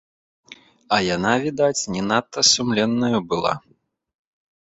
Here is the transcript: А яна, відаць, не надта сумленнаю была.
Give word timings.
А 0.95 0.97
яна, 1.15 1.33
відаць, 1.43 1.83
не 1.97 2.01
надта 2.11 2.39
сумленнаю 2.53 3.19
была. 3.35 3.53